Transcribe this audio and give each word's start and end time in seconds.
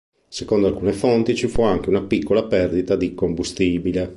Secondo 0.27 0.65
alcune 0.65 0.93
fonti 0.93 1.35
ci 1.35 1.47
fu 1.47 1.61
anche 1.61 1.89
una 1.89 2.01
piccola 2.01 2.43
perdita 2.47 2.95
di 2.95 3.13
combustibile. 3.13 4.09